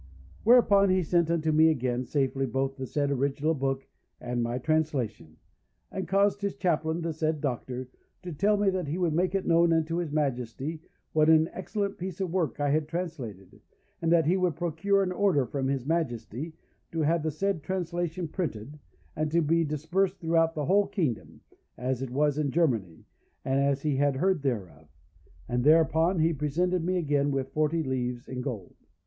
Whereupon 0.43 0.89
he 0.89 1.03
sent 1.03 1.29
unto 1.29 1.51
me 1.51 1.69
again 1.69 2.05
safely 2.05 2.47
both 2.47 2.75
the 2.75 2.87
said 2.87 3.11
original 3.11 3.53
book 3.53 3.87
and 4.19 4.41
my 4.41 4.57
translation, 4.57 5.37
and 5.91 6.07
caused 6.07 6.41
his 6.41 6.55
Chaplain, 6.55 7.01
the 7.01 7.13
said 7.13 7.39
Doctor, 7.39 7.87
to 8.23 8.33
tell 8.33 8.57
me 8.57 8.71
that 8.71 8.87
he 8.87 8.97
would 8.97 9.13
make 9.13 9.35
it 9.35 9.45
known 9.45 9.71
unto 9.71 9.97
his 9.97 10.11
Majesty 10.11 10.81
what 11.13 11.29
an 11.29 11.49
excellent 11.53 11.99
piece 11.99 12.19
of 12.19 12.31
work 12.31 12.59
I 12.59 12.71
had 12.71 12.87
translated, 12.87 13.61
and 14.01 14.11
that 14.11 14.25
he 14.25 14.37
would 14.37 14.55
procure 14.55 15.03
an 15.03 15.11
order 15.11 15.45
from 15.45 15.67
his 15.67 15.85
Majesty 15.85 16.53
to 16.91 17.01
have 17.01 17.21
the 17.21 17.29
said 17.29 17.61
translation 17.61 18.27
printed, 18.27 18.79
and 19.15 19.29
to 19.31 19.39
be 19.43 19.63
dispersed 19.63 20.19
throughout 20.19 20.55
the 20.55 20.65
whole 20.65 20.87
kingdom, 20.87 21.41
as 21.77 22.01
it 22.01 22.09
was 22.09 22.39
in 22.39 22.49
Germany, 22.49 23.05
and 23.45 23.59
as 23.59 23.83
he 23.83 23.97
had 23.97 24.15
heard 24.15 24.41
thereof; 24.41 24.87
and 25.47 25.63
thereupon 25.63 26.17
he 26.17 26.33
presented 26.33 26.83
me 26.83 26.97
again 26.97 27.29
with 27.29 27.53
forty 27.53 27.83
livres 27.83 28.27
in 28.27 28.41
gold. 28.41 28.73